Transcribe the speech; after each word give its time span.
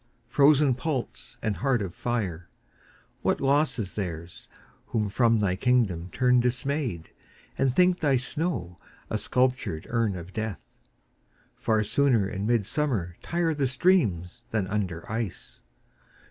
frozen 0.27 0.73
pulse 0.73 1.37
and 1.43 1.57
heart 1.57 1.79
of 1.79 1.93
fire, 1.93 2.49
What 3.21 3.39
loss 3.39 3.77
is 3.77 3.93
theirs 3.93 4.47
who 4.87 5.09
from 5.09 5.37
thy 5.37 5.55
kingdom 5.55 6.09
turn 6.11 6.39
Dismayed, 6.39 7.11
and 7.55 7.75
think 7.75 7.99
thy 7.99 8.17
snow 8.17 8.77
a 9.11 9.19
sculptured 9.19 9.85
urn 9.91 10.15
Of 10.15 10.33
death! 10.33 10.75
Far 11.55 11.83
sooner 11.83 12.27
in 12.27 12.47
midsummer 12.47 13.15
tire 13.21 13.53
The 13.53 13.67
streams 13.67 14.43
than 14.49 14.65
under 14.65 15.07
ice. 15.07 15.61